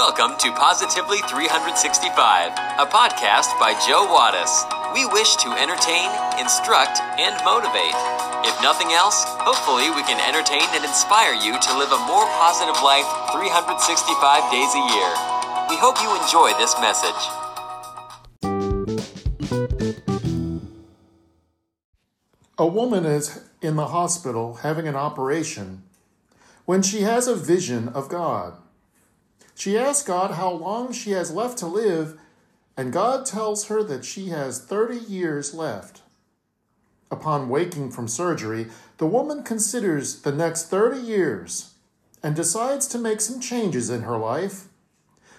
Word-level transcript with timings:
Welcome 0.00 0.38
to 0.38 0.50
Positively 0.52 1.20
365, 1.28 2.16
a 2.80 2.88
podcast 2.88 3.52
by 3.60 3.76
Joe 3.84 4.08
Wattis. 4.08 4.64
We 4.96 5.04
wish 5.04 5.36
to 5.44 5.52
entertain, 5.52 6.08
instruct, 6.40 7.04
and 7.20 7.36
motivate. 7.44 7.92
If 8.48 8.56
nothing 8.64 8.96
else, 8.96 9.28
hopefully 9.44 9.92
we 9.92 10.00
can 10.08 10.16
entertain 10.24 10.64
and 10.72 10.88
inspire 10.88 11.34
you 11.36 11.52
to 11.52 11.76
live 11.76 11.92
a 11.92 12.00
more 12.08 12.24
positive 12.40 12.80
life 12.80 13.04
365 13.36 14.48
days 14.48 14.72
a 14.72 14.84
year. 14.88 15.12
We 15.68 15.76
hope 15.76 16.00
you 16.00 16.08
enjoy 16.16 16.56
this 16.56 16.72
message. 16.80 17.20
A 22.56 22.66
woman 22.66 23.04
is 23.04 23.44
in 23.60 23.76
the 23.76 23.88
hospital 23.88 24.64
having 24.64 24.88
an 24.88 24.96
operation 24.96 25.82
when 26.64 26.80
she 26.80 27.02
has 27.02 27.28
a 27.28 27.36
vision 27.36 27.90
of 27.90 28.08
God. 28.08 28.54
She 29.60 29.76
asks 29.76 30.02
God 30.02 30.30
how 30.30 30.50
long 30.52 30.90
she 30.90 31.10
has 31.10 31.30
left 31.30 31.58
to 31.58 31.66
live, 31.66 32.18
and 32.78 32.94
God 32.94 33.26
tells 33.26 33.66
her 33.66 33.82
that 33.82 34.06
she 34.06 34.30
has 34.30 34.58
30 34.58 34.96
years 34.96 35.52
left. 35.52 36.00
Upon 37.10 37.50
waking 37.50 37.90
from 37.90 38.08
surgery, 38.08 38.68
the 38.96 39.06
woman 39.06 39.42
considers 39.42 40.22
the 40.22 40.32
next 40.32 40.70
30 40.70 41.02
years 41.02 41.74
and 42.22 42.34
decides 42.34 42.86
to 42.86 42.98
make 42.98 43.20
some 43.20 43.38
changes 43.38 43.90
in 43.90 44.00
her 44.00 44.16
life. 44.16 44.68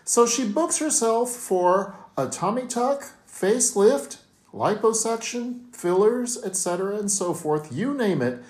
So 0.04 0.28
she 0.28 0.48
books 0.48 0.78
herself 0.78 1.32
for 1.32 1.96
a 2.16 2.28
tummy 2.28 2.68
tuck, 2.68 3.14
facelift, 3.28 4.18
liposuction, 4.54 5.76
fillers, 5.76 6.38
etc., 6.44 6.96
and 6.96 7.10
so 7.10 7.34
forth. 7.34 7.74
You 7.74 7.96
name 7.96 8.22
it, 8.22 8.44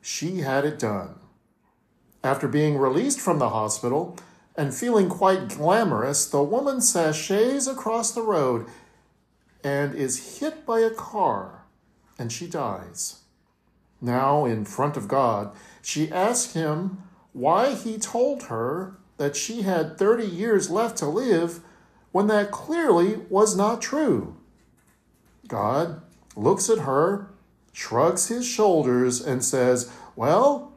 she 0.00 0.38
had 0.38 0.64
it 0.64 0.80
done. 0.80 1.14
After 2.24 2.48
being 2.48 2.76
released 2.76 3.20
from 3.20 3.38
the 3.38 3.50
hospital, 3.50 4.16
and 4.56 4.74
feeling 4.74 5.08
quite 5.08 5.48
glamorous, 5.48 6.26
the 6.26 6.42
woman 6.42 6.80
sashays 6.80 7.66
across 7.66 8.12
the 8.12 8.22
road 8.22 8.66
and 9.64 9.94
is 9.94 10.38
hit 10.40 10.66
by 10.66 10.80
a 10.80 10.90
car, 10.90 11.64
and 12.18 12.32
she 12.32 12.46
dies. 12.46 13.20
Now, 14.00 14.44
in 14.44 14.64
front 14.64 14.96
of 14.96 15.08
God, 15.08 15.54
she 15.80 16.10
asks 16.10 16.54
him 16.54 17.02
why 17.32 17.74
he 17.74 17.98
told 17.98 18.44
her 18.44 18.98
that 19.16 19.36
she 19.36 19.62
had 19.62 19.96
30 19.96 20.26
years 20.26 20.70
left 20.70 20.96
to 20.98 21.06
live 21.06 21.60
when 22.10 22.26
that 22.26 22.50
clearly 22.50 23.20
was 23.30 23.56
not 23.56 23.80
true. 23.80 24.36
God 25.48 26.02
looks 26.34 26.68
at 26.68 26.80
her, 26.80 27.30
shrugs 27.72 28.28
his 28.28 28.46
shoulders, 28.46 29.20
and 29.20 29.44
says, 29.44 29.90
Well, 30.16 30.72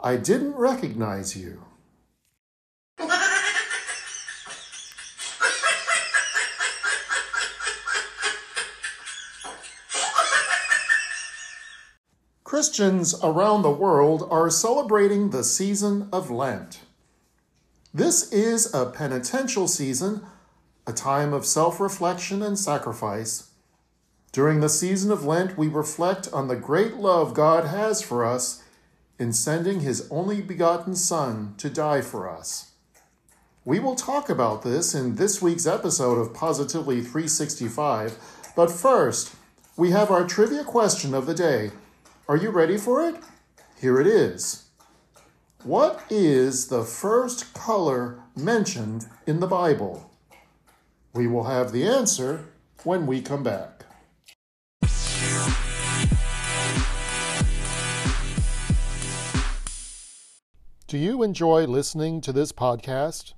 I 0.00 0.16
didn't 0.16 0.54
recognize 0.54 1.36
you. 1.36 1.64
Christians 12.74 13.14
around 13.22 13.62
the 13.62 13.70
world 13.70 14.26
are 14.32 14.50
celebrating 14.50 15.30
the 15.30 15.44
season 15.44 16.08
of 16.12 16.28
Lent. 16.28 16.80
This 17.94 18.32
is 18.32 18.74
a 18.74 18.86
penitential 18.86 19.68
season, 19.68 20.22
a 20.84 20.92
time 20.92 21.32
of 21.32 21.46
self 21.46 21.78
reflection 21.78 22.42
and 22.42 22.58
sacrifice. 22.58 23.50
During 24.32 24.58
the 24.58 24.68
season 24.68 25.12
of 25.12 25.24
Lent, 25.24 25.56
we 25.56 25.68
reflect 25.68 26.28
on 26.32 26.48
the 26.48 26.56
great 26.56 26.94
love 26.94 27.32
God 27.32 27.66
has 27.66 28.02
for 28.02 28.24
us 28.24 28.64
in 29.20 29.32
sending 29.32 29.78
His 29.78 30.08
only 30.10 30.42
begotten 30.42 30.96
Son 30.96 31.54
to 31.58 31.70
die 31.70 32.00
for 32.00 32.28
us. 32.28 32.72
We 33.64 33.78
will 33.78 33.94
talk 33.94 34.28
about 34.28 34.64
this 34.64 34.96
in 34.96 35.14
this 35.14 35.40
week's 35.40 35.68
episode 35.68 36.18
of 36.18 36.34
Positively 36.34 37.02
365, 37.02 38.18
but 38.56 38.68
first, 38.68 39.36
we 39.76 39.92
have 39.92 40.10
our 40.10 40.26
trivia 40.26 40.64
question 40.64 41.14
of 41.14 41.26
the 41.26 41.34
day. 41.34 41.70
Are 42.26 42.38
you 42.38 42.48
ready 42.48 42.78
for 42.78 43.06
it? 43.06 43.16
Here 43.78 44.00
it 44.00 44.06
is. 44.06 44.64
What 45.62 46.02
is 46.08 46.68
the 46.68 46.82
first 46.82 47.52
color 47.52 48.18
mentioned 48.34 49.04
in 49.26 49.40
the 49.40 49.46
Bible? 49.46 50.10
We 51.12 51.26
will 51.26 51.44
have 51.44 51.70
the 51.70 51.86
answer 51.86 52.46
when 52.82 53.06
we 53.06 53.20
come 53.20 53.42
back. 53.42 53.84
Do 60.86 60.96
you 60.96 61.22
enjoy 61.22 61.66
listening 61.66 62.22
to 62.22 62.32
this 62.32 62.52
podcast? 62.52 63.34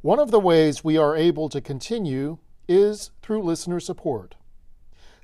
One 0.00 0.18
of 0.18 0.30
the 0.30 0.40
ways 0.40 0.82
we 0.82 0.96
are 0.96 1.14
able 1.14 1.50
to 1.50 1.60
continue 1.60 2.38
is 2.66 3.10
through 3.20 3.42
listener 3.42 3.78
support 3.78 4.36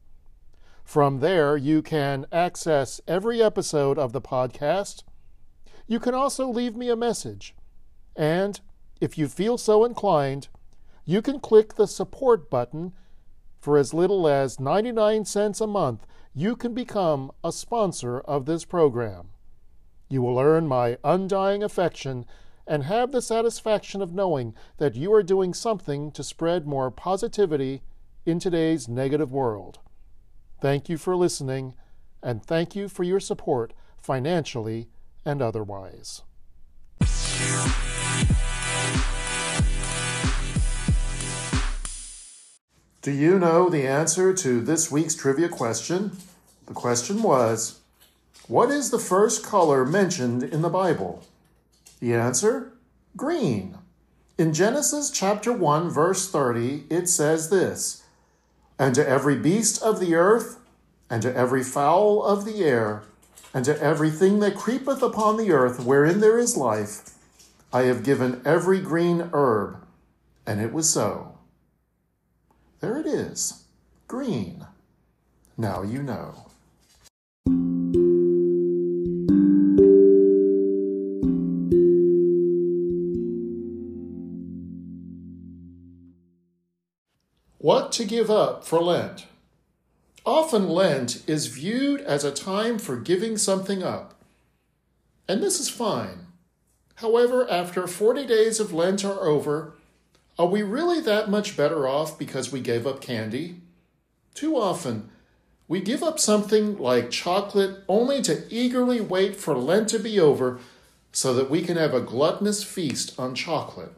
From 0.84 1.20
there, 1.20 1.56
you 1.56 1.84
can 1.84 2.26
access 2.32 3.00
every 3.08 3.42
episode 3.42 4.00
of 4.00 4.14
the 4.14 4.22
podcast. 4.22 5.04
You 5.86 6.00
can 6.00 6.16
also 6.16 6.48
leave 6.48 6.76
me 6.76 6.90
a 6.90 6.96
message. 6.96 7.54
And 8.16 8.60
if 9.00 9.18
you 9.18 9.28
feel 9.28 9.60
so 9.60 9.86
inclined, 9.86 10.48
you 11.06 11.22
can 11.22 11.40
click 11.40 11.76
the 11.76 11.88
support 11.88 12.50
button. 12.50 12.94
For 13.60 13.78
as 13.78 13.94
little 13.94 14.28
as 14.28 14.60
99 14.60 15.26
cents 15.26 15.62
a 15.62 15.68
month, 15.68 16.08
you 16.34 16.56
can 16.56 16.74
become 16.74 17.32
a 17.44 17.52
sponsor 17.52 18.20
of 18.22 18.46
this 18.46 18.66
program. 18.66 19.30
You 20.10 20.22
will 20.22 20.40
earn 20.40 20.68
my 20.68 20.98
undying 21.04 21.64
affection 21.64 22.26
and 22.66 22.84
have 22.84 23.12
the 23.12 23.22
satisfaction 23.22 24.02
of 24.02 24.14
knowing 24.14 24.54
that 24.78 24.96
you 24.96 25.14
are 25.14 25.24
doing 25.24 25.54
something 25.54 26.12
to 26.12 26.24
spread 26.24 26.66
more 26.66 26.92
positivity 26.92 27.82
in 28.26 28.40
today's 28.40 28.88
negative 28.88 29.32
world. 29.32 29.80
Thank 30.62 30.90
you 30.90 30.98
for 30.98 31.16
listening, 31.16 31.76
and 32.22 32.44
thank 32.44 32.76
you 32.76 32.90
for 32.90 33.04
your 33.04 33.20
support 33.20 33.74
financially 34.02 34.90
and 35.24 35.42
otherwise. 35.42 36.24
Do 43.02 43.14
you 43.14 43.40
know 43.40 43.70
the 43.70 43.88
answer 43.88 44.34
to 44.34 44.60
this 44.60 44.92
week's 44.92 45.16
trivia 45.16 45.48
question? 45.48 46.18
The 46.66 46.74
question 46.74 47.24
was 47.24 47.77
what 48.48 48.72
is 48.72 48.90
the 48.90 49.00
first 49.00 49.46
color 49.46 49.86
mentioned 49.86 50.44
in 50.44 50.62
the 50.62 50.70
Bible? 50.70 51.24
The 52.00 52.14
answer 52.14 52.74
green. 53.16 53.78
In 54.38 54.54
Genesis 54.54 55.10
chapter 55.10 55.52
1, 55.52 55.90
verse 55.90 56.30
30, 56.30 56.86
it 56.90 57.10
says 57.10 57.50
this 57.50 58.04
And 58.78 58.94
to 58.96 59.08
every 59.08 59.36
beast 59.36 59.82
of 59.82 60.00
the 60.00 60.16
earth, 60.16 60.60
and 61.10 61.22
to 61.24 61.36
every 61.36 61.64
fowl 61.64 62.24
of 62.24 62.46
the 62.46 62.64
air, 62.64 63.04
and 63.54 63.66
to 63.66 63.82
everything 63.82 64.40
that 64.40 64.56
creepeth 64.56 65.02
upon 65.02 65.38
the 65.38 65.52
earth 65.52 65.84
wherein 65.84 66.20
there 66.20 66.38
is 66.38 66.56
life, 66.56 67.16
I 67.74 67.84
have 67.84 68.04
given 68.04 68.42
every 68.46 68.80
green 68.80 69.30
herb. 69.34 69.84
And 70.46 70.62
it 70.62 70.72
was 70.72 70.90
so. 70.90 71.38
There 72.80 72.98
it 72.98 73.08
is 73.08 73.66
green. 74.08 74.68
Now 75.58 75.82
you 75.82 76.02
know. 76.04 76.47
What 87.60 87.92
to 87.94 88.06
give 88.06 88.30
up 88.30 88.66
for 88.66 88.80
Lent? 88.80 89.26
Often 90.24 90.70
Lent 90.70 91.24
is 91.26 91.48
viewed 91.48 92.02
as 92.02 92.24
a 92.24 92.32
time 92.32 92.78
for 92.78 92.98
giving 92.98 93.36
something 93.36 93.82
up. 93.82 94.14
And 95.28 95.42
this 95.42 95.60
is 95.60 95.68
fine. 95.68 96.28
However, 96.98 97.50
after 97.50 97.88
40 97.88 98.28
days 98.28 98.60
of 98.60 98.74
Lent 98.74 99.04
are 99.04 99.26
over, 99.26 99.74
are 100.38 100.46
we 100.46 100.62
really 100.62 101.02
that 101.02 101.32
much 101.32 101.58
better 101.58 101.88
off 101.88 102.20
because 102.20 102.52
we 102.52 102.60
gave 102.60 102.86
up 102.86 103.02
candy? 103.02 103.62
Too 104.36 104.56
often, 104.56 105.10
we 105.68 105.82
give 105.82 106.04
up 106.04 106.20
something 106.20 106.78
like 106.78 107.10
chocolate 107.10 107.84
only 107.88 108.22
to 108.22 108.44
eagerly 108.52 109.02
wait 109.02 109.36
for 109.36 109.58
Lent 109.58 109.90
to 109.90 110.00
be 110.00 110.20
over 110.20 110.60
so 111.12 111.34
that 111.34 111.50
we 111.50 111.64
can 111.64 111.76
have 111.76 111.96
a 111.96 112.02
gluttonous 112.02 112.64
feast 112.64 113.20
on 113.20 113.34
chocolate. 113.34 113.94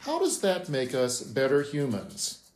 How 0.00 0.18
does 0.18 0.42
that 0.42 0.68
make 0.68 0.94
us 0.94 1.22
better 1.22 1.62
humans? 1.62 2.49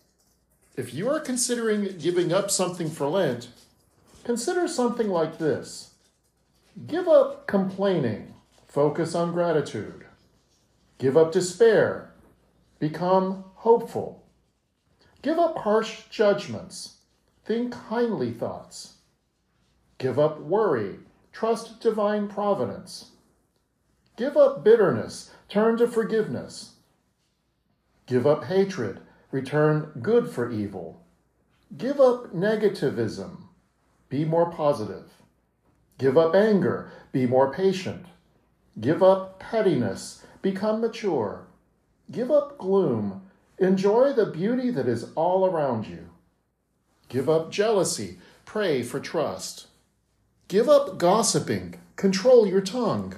If 0.76 0.92
you 0.92 1.08
are 1.08 1.20
considering 1.20 1.98
giving 1.98 2.32
up 2.32 2.50
something 2.50 2.90
for 2.90 3.06
Lent, 3.06 3.48
consider 4.24 4.66
something 4.66 5.08
like 5.08 5.38
this 5.38 5.94
Give 6.86 7.06
up 7.06 7.46
complaining, 7.46 8.34
focus 8.66 9.14
on 9.14 9.32
gratitude. 9.32 10.04
Give 10.98 11.16
up 11.16 11.30
despair, 11.30 12.12
become 12.80 13.44
hopeful. 13.54 14.24
Give 15.22 15.38
up 15.38 15.58
harsh 15.58 16.02
judgments, 16.10 16.96
think 17.44 17.72
kindly 17.72 18.32
thoughts. 18.32 18.94
Give 19.98 20.18
up 20.18 20.40
worry, 20.40 20.96
trust 21.32 21.80
divine 21.80 22.26
providence. 22.26 23.12
Give 24.16 24.36
up 24.36 24.64
bitterness, 24.64 25.30
turn 25.48 25.76
to 25.76 25.86
forgiveness. 25.86 26.72
Give 28.06 28.26
up 28.26 28.44
hatred, 28.44 29.00
return 29.34 29.90
good 30.00 30.30
for 30.30 30.48
evil. 30.48 31.02
Give 31.76 31.98
up 32.00 32.32
negativism, 32.32 33.38
be 34.08 34.24
more 34.24 34.48
positive. 34.48 35.10
Give 35.98 36.16
up 36.16 36.36
anger, 36.36 36.92
be 37.10 37.26
more 37.26 37.52
patient. 37.52 38.06
Give 38.80 39.02
up 39.02 39.40
pettiness, 39.40 40.24
become 40.40 40.80
mature. 40.80 41.48
Give 42.12 42.30
up 42.30 42.58
gloom, 42.58 43.22
enjoy 43.58 44.12
the 44.12 44.26
beauty 44.26 44.70
that 44.70 44.86
is 44.86 45.10
all 45.16 45.44
around 45.44 45.88
you. 45.88 46.10
Give 47.08 47.28
up 47.28 47.50
jealousy, 47.50 48.18
pray 48.44 48.84
for 48.84 49.00
trust. 49.00 49.66
Give 50.46 50.68
up 50.68 50.96
gossiping, 50.96 51.74
control 51.96 52.46
your 52.46 52.60
tongue. 52.60 53.16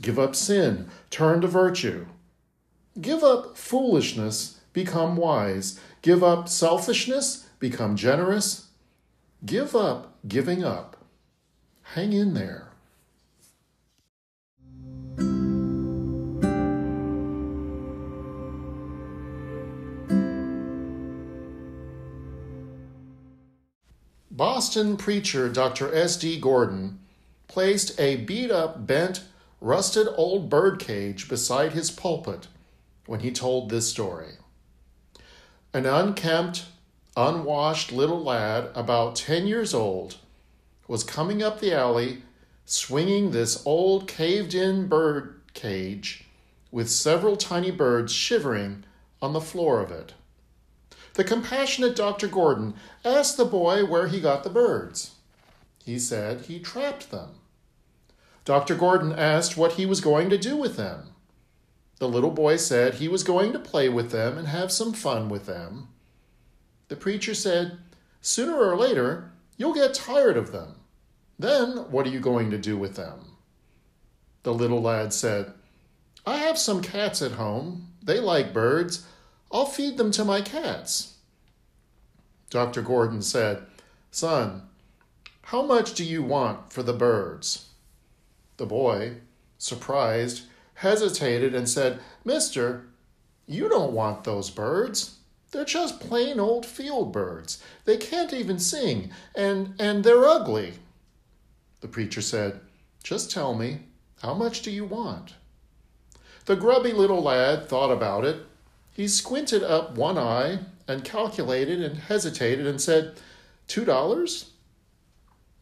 Give 0.00 0.20
up 0.20 0.36
sin, 0.36 0.88
turn 1.10 1.40
to 1.40 1.48
virtue. 1.48 2.06
Give 3.00 3.24
up 3.24 3.56
foolishness, 3.58 4.59
become 4.72 5.16
wise. 5.16 5.80
Give 6.02 6.22
up 6.22 6.48
selfishness, 6.48 7.48
become 7.58 7.96
generous. 7.96 8.68
Give 9.44 9.74
up 9.74 10.16
giving 10.26 10.64
up. 10.64 10.96
Hang 11.82 12.12
in 12.12 12.34
there. 12.34 12.70
Boston 24.30 24.96
preacher 24.96 25.48
Dr. 25.48 25.94
S.D. 25.94 26.40
Gordon 26.40 27.00
placed 27.48 27.98
a 28.00 28.16
beat 28.16 28.50
up, 28.50 28.86
bent, 28.86 29.22
rusted 29.60 30.06
old 30.16 30.48
birdcage 30.48 31.28
beside 31.28 31.72
his 31.72 31.90
pulpit 31.90 32.46
when 33.06 33.20
he 33.20 33.32
told 33.32 33.68
this 33.68 33.88
story. 33.90 34.34
An 35.72 35.86
unkempt, 35.86 36.66
unwashed 37.16 37.92
little 37.92 38.24
lad, 38.24 38.70
about 38.74 39.14
10 39.14 39.46
years 39.46 39.72
old, 39.72 40.16
was 40.88 41.04
coming 41.04 41.44
up 41.44 41.60
the 41.60 41.72
alley 41.72 42.22
swinging 42.64 43.30
this 43.30 43.64
old 43.64 44.08
caved 44.08 44.52
in 44.52 44.88
bird 44.88 45.40
cage 45.54 46.26
with 46.72 46.90
several 46.90 47.36
tiny 47.36 47.70
birds 47.70 48.12
shivering 48.12 48.84
on 49.22 49.32
the 49.32 49.40
floor 49.40 49.80
of 49.80 49.92
it. 49.92 50.14
The 51.14 51.24
compassionate 51.24 51.94
Dr. 51.94 52.26
Gordon 52.26 52.74
asked 53.04 53.36
the 53.36 53.44
boy 53.44 53.84
where 53.84 54.08
he 54.08 54.20
got 54.20 54.42
the 54.42 54.50
birds. 54.50 55.14
He 55.84 56.00
said 56.00 56.42
he 56.42 56.58
trapped 56.58 57.12
them. 57.12 57.36
Dr. 58.44 58.74
Gordon 58.74 59.12
asked 59.12 59.56
what 59.56 59.72
he 59.72 59.86
was 59.86 60.00
going 60.00 60.30
to 60.30 60.38
do 60.38 60.56
with 60.56 60.76
them. 60.76 61.10
The 62.00 62.08
little 62.08 62.30
boy 62.30 62.56
said 62.56 62.94
he 62.94 63.08
was 63.08 63.22
going 63.22 63.52
to 63.52 63.58
play 63.58 63.90
with 63.90 64.10
them 64.10 64.38
and 64.38 64.48
have 64.48 64.72
some 64.72 64.94
fun 64.94 65.28
with 65.28 65.44
them. 65.44 65.88
The 66.88 66.96
preacher 66.96 67.34
said, 67.34 67.78
Sooner 68.22 68.56
or 68.56 68.76
later, 68.76 69.30
you'll 69.58 69.74
get 69.74 69.92
tired 69.92 70.38
of 70.38 70.50
them. 70.50 70.76
Then 71.38 71.90
what 71.90 72.06
are 72.06 72.10
you 72.10 72.18
going 72.18 72.50
to 72.50 72.58
do 72.58 72.78
with 72.78 72.96
them? 72.96 73.36
The 74.44 74.54
little 74.54 74.80
lad 74.80 75.12
said, 75.12 75.52
I 76.26 76.38
have 76.38 76.58
some 76.58 76.80
cats 76.80 77.20
at 77.20 77.32
home. 77.32 77.88
They 78.02 78.18
like 78.18 78.54
birds. 78.54 79.06
I'll 79.52 79.66
feed 79.66 79.98
them 79.98 80.10
to 80.12 80.24
my 80.24 80.40
cats. 80.40 81.16
Dr. 82.48 82.80
Gordon 82.80 83.20
said, 83.20 83.66
Son, 84.10 84.62
how 85.42 85.60
much 85.60 85.92
do 85.92 86.04
you 86.04 86.22
want 86.22 86.72
for 86.72 86.82
the 86.82 86.94
birds? 86.94 87.68
The 88.56 88.64
boy, 88.64 89.16
surprised, 89.58 90.46
hesitated 90.80 91.54
and 91.54 91.68
said, 91.68 92.00
Mister, 92.24 92.86
you 93.46 93.68
don't 93.68 93.92
want 93.92 94.24
those 94.24 94.50
birds. 94.50 95.16
They're 95.50 95.64
just 95.64 96.00
plain 96.00 96.40
old 96.40 96.64
field 96.64 97.12
birds. 97.12 97.62
They 97.84 97.96
can't 97.96 98.32
even 98.32 98.58
sing, 98.58 99.10
and, 99.34 99.74
and 99.78 100.04
they're 100.04 100.24
ugly. 100.24 100.74
The 101.80 101.88
preacher 101.88 102.22
said, 102.22 102.60
Just 103.02 103.30
tell 103.30 103.54
me, 103.54 103.80
how 104.22 104.34
much 104.34 104.62
do 104.62 104.70
you 104.70 104.84
want? 104.84 105.34
The 106.46 106.56
grubby 106.56 106.92
little 106.92 107.22
lad 107.22 107.68
thought 107.68 107.90
about 107.90 108.24
it 108.24 108.46
he 108.92 109.06
squinted 109.08 109.62
up 109.62 109.94
one 109.94 110.18
eye 110.18 110.60
and 110.88 111.04
calculated 111.04 111.80
and 111.80 111.96
hesitated 111.96 112.66
and 112.66 112.80
said, 112.80 113.14
Two 113.66 113.84
dollars? 113.84 114.50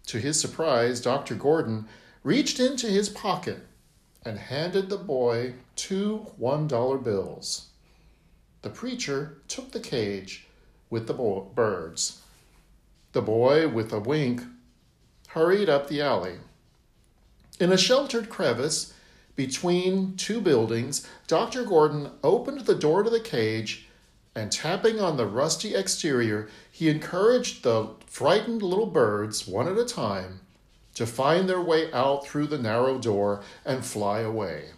To 0.06 0.19
his 0.19 0.41
surprise, 0.41 1.00
Dr. 1.00 1.35
Gordon 1.35 1.87
reached 2.25 2.59
into 2.59 2.87
his 2.87 3.09
pocket 3.09 3.68
and 4.29 4.39
handed 4.39 4.91
the 4.91 4.99
boy 4.99 5.55
two 5.75 6.19
one 6.37 6.69
dollar 6.69 6.99
bills. 6.99 7.69
The 8.61 8.69
preacher 8.69 9.39
took 9.49 9.73
the 9.73 9.81
cage 9.81 10.47
with 10.91 11.07
the 11.07 11.15
bo- 11.15 11.51
birds. 11.55 12.21
The 13.13 13.23
boy, 13.23 13.69
with 13.69 13.91
a 13.91 13.99
wink, 13.99 14.43
hurried 15.29 15.71
up 15.71 15.89
the 15.89 16.03
alley. 16.03 16.35
In 17.59 17.73
a 17.73 17.79
sheltered 17.79 18.29
crevice, 18.29 18.93
between 19.35 20.15
two 20.17 20.43
buildings, 20.43 21.09
Dr. 21.27 21.65
Gordon 21.65 22.11
opened 22.23 22.67
the 22.67 22.75
door 22.75 23.03
to 23.03 23.09
the 23.09 23.21
cage 23.21 23.89
and 24.35 24.53
tapping 24.53 25.01
on 25.01 25.17
the 25.17 25.27
rusty 25.27 25.75
exterior, 25.75 26.51
he 26.71 26.91
encouraged 26.91 27.63
the 27.63 27.95
frightened 28.05 28.63
little 28.63 28.87
birds, 28.87 29.49
one 29.49 29.69
at 29.69 29.79
a 29.79 29.87
time, 29.87 30.41
to 30.99 31.06
find 31.06 31.49
their 31.49 31.61
way 31.61 31.93
out 31.93 32.27
through 32.27 32.49
the 32.49 32.59
narrow 32.59 32.99
door 32.99 33.41
and 33.65 33.85
fly 33.85 34.19
away. 34.19 34.71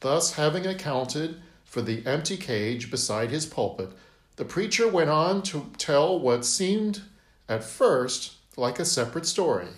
Thus, 0.00 0.32
having 0.32 0.66
accounted 0.66 1.40
for 1.64 1.80
the 1.80 2.04
empty 2.04 2.36
cage 2.36 2.90
beside 2.90 3.30
his 3.30 3.46
pulpit, 3.46 3.92
the 4.34 4.44
preacher 4.44 4.88
went 4.88 5.10
on 5.10 5.42
to 5.44 5.70
tell 5.78 6.18
what 6.18 6.44
seemed 6.44 7.02
at 7.48 7.62
first 7.62 8.32
like 8.56 8.80
a 8.80 8.84
separate 8.84 9.26
story 9.26 9.68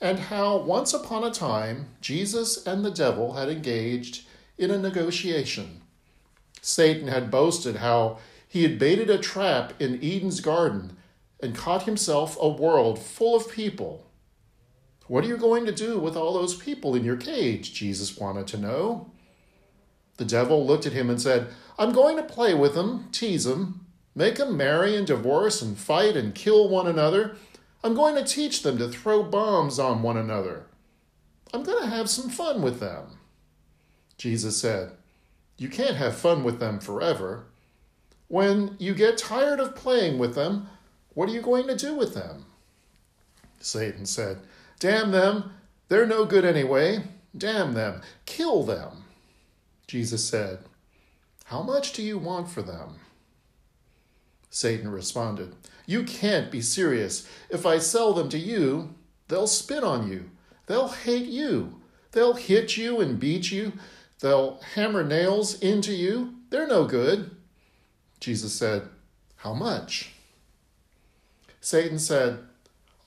and 0.00 0.18
how 0.18 0.56
once 0.56 0.92
upon 0.92 1.22
a 1.22 1.30
time 1.30 1.86
Jesus 2.00 2.66
and 2.66 2.84
the 2.84 2.90
devil 2.90 3.34
had 3.34 3.48
engaged 3.48 4.26
in 4.58 4.72
a 4.72 4.78
negotiation. 4.78 5.82
Satan 6.60 7.06
had 7.06 7.30
boasted 7.30 7.76
how 7.76 8.18
he 8.48 8.64
had 8.64 8.80
baited 8.80 9.10
a 9.10 9.18
trap 9.18 9.74
in 9.80 10.02
Eden's 10.02 10.40
garden 10.40 10.96
and 11.40 11.54
caught 11.54 11.84
himself 11.84 12.36
a 12.40 12.48
world 12.48 12.98
full 12.98 13.36
of 13.36 13.52
people. 13.52 14.06
What 15.08 15.24
are 15.24 15.28
you 15.28 15.36
going 15.36 15.66
to 15.66 15.72
do 15.72 15.98
with 15.98 16.16
all 16.16 16.34
those 16.34 16.54
people 16.54 16.94
in 16.94 17.04
your 17.04 17.16
cage? 17.16 17.72
Jesus 17.72 18.16
wanted 18.16 18.46
to 18.48 18.58
know. 18.58 19.10
The 20.16 20.24
devil 20.24 20.66
looked 20.66 20.86
at 20.86 20.92
him 20.92 21.10
and 21.10 21.20
said, 21.20 21.48
I'm 21.78 21.92
going 21.92 22.16
to 22.16 22.22
play 22.22 22.54
with 22.54 22.74
them, 22.74 23.08
tease 23.12 23.44
them, 23.44 23.86
make 24.14 24.36
them 24.36 24.56
marry 24.56 24.96
and 24.96 25.06
divorce 25.06 25.62
and 25.62 25.76
fight 25.76 26.16
and 26.16 26.34
kill 26.34 26.68
one 26.68 26.86
another 26.86 27.36
I'm 27.82 27.94
going 27.94 28.16
to 28.16 28.24
teach 28.24 28.62
them 28.62 28.78
to 28.78 28.88
throw 28.88 29.22
bombs 29.22 29.78
on 29.78 30.02
one 30.02 30.16
another. 30.16 30.66
I'm 31.54 31.62
going 31.62 31.82
to 31.82 31.88
have 31.88 32.10
some 32.10 32.28
fun 32.28 32.60
with 32.60 32.80
them. 32.80 33.18
Jesus 34.16 34.60
said, 34.60 34.92
You 35.56 35.68
can't 35.68 35.96
have 35.96 36.16
fun 36.16 36.42
with 36.42 36.58
them 36.58 36.80
forever. 36.80 37.46
When 38.26 38.76
you 38.78 38.94
get 38.94 39.16
tired 39.16 39.60
of 39.60 39.76
playing 39.76 40.18
with 40.18 40.34
them, 40.34 40.68
what 41.14 41.28
are 41.28 41.32
you 41.32 41.40
going 41.40 41.66
to 41.68 41.76
do 41.76 41.94
with 41.94 42.14
them? 42.14 42.44
Satan 43.60 44.06
said, 44.06 44.38
Damn 44.78 45.10
them. 45.10 45.52
They're 45.88 46.06
no 46.06 46.24
good 46.24 46.44
anyway. 46.44 47.02
Damn 47.36 47.72
them. 47.72 48.02
Kill 48.26 48.62
them. 48.62 49.04
Jesus 49.86 50.24
said, 50.28 50.60
How 51.46 51.62
much 51.62 51.92
do 51.92 52.02
you 52.02 52.18
want 52.18 52.48
for 52.50 52.62
them? 52.62 52.96
Satan 54.50 54.90
responded, 54.90 55.54
You 55.86 56.04
can't 56.04 56.50
be 56.50 56.60
serious. 56.60 57.28
If 57.50 57.66
I 57.66 57.78
sell 57.78 58.12
them 58.12 58.28
to 58.30 58.38
you, 58.38 58.94
they'll 59.28 59.46
spit 59.46 59.82
on 59.82 60.10
you. 60.10 60.30
They'll 60.66 60.88
hate 60.88 61.26
you. 61.26 61.80
They'll 62.12 62.34
hit 62.34 62.76
you 62.76 63.00
and 63.00 63.18
beat 63.18 63.50
you. 63.50 63.72
They'll 64.20 64.60
hammer 64.74 65.04
nails 65.04 65.58
into 65.60 65.92
you. 65.92 66.34
They're 66.50 66.66
no 66.66 66.84
good. 66.84 67.34
Jesus 68.20 68.52
said, 68.52 68.88
How 69.36 69.54
much? 69.54 70.12
Satan 71.60 71.98
said, 71.98 72.40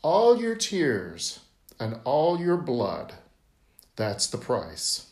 All 0.01 0.39
your 0.39 0.55
tears 0.55 1.39
and 1.81 1.99
all 2.03 2.39
your 2.39 2.57
blood. 2.57 3.15
That's 3.95 4.27
the 4.27 4.37
price. 4.37 5.07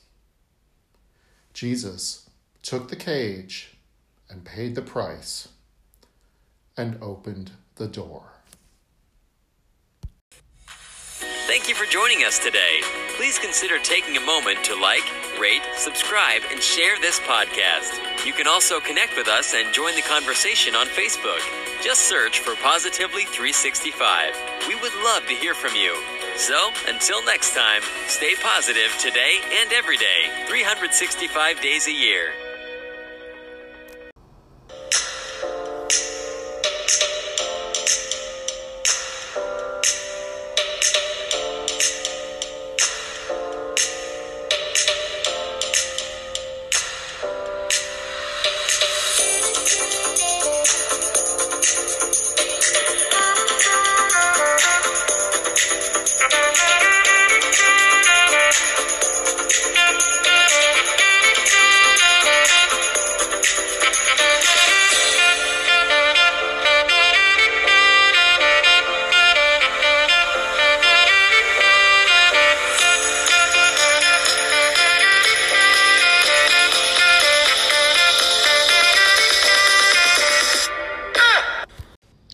Jesus 1.51 2.29
took 2.61 2.89
the 2.89 2.95
cage 2.95 3.75
and 4.29 4.45
paid 4.45 4.75
the 4.75 4.83
price 4.83 5.49
and 6.77 7.01
opened 7.01 7.51
the 7.75 7.87
door. 7.87 8.23
Thank 11.47 11.67
you 11.67 11.73
for 11.73 11.85
joining 11.91 12.23
us 12.23 12.37
today. 12.37 12.81
Please 13.17 13.39
consider 13.39 13.79
taking 13.79 14.15
a 14.17 14.21
moment 14.21 14.63
to 14.65 14.75
like, 14.79 15.03
rate, 15.41 15.63
subscribe, 15.75 16.43
and 16.51 16.61
share 16.61 16.99
this 17.01 17.19
podcast. 17.21 17.97
You 18.23 18.33
can 18.33 18.45
also 18.45 18.79
connect 18.79 19.17
with 19.17 19.27
us 19.27 19.55
and 19.55 19.73
join 19.73 19.95
the 19.95 20.03
conversation 20.03 20.75
on 20.75 20.85
Facebook. 20.85 21.41
Just 21.81 22.01
search 22.01 22.41
for 22.41 22.53
Positively 22.61 23.23
365. 23.23 24.35
We 24.67 24.75
would 24.75 24.93
love 25.03 25.25
to 25.25 25.33
hear 25.33 25.55
from 25.55 25.73
you. 25.75 26.18
So, 26.39 26.71
until 26.87 27.21
next 27.25 27.53
time, 27.53 27.81
stay 28.07 28.33
positive 28.41 28.95
today 28.97 29.41
and 29.59 29.73
every 29.73 29.97
day, 29.97 30.45
365 30.47 31.59
days 31.59 31.85
a 31.87 31.91
year. 31.91 32.31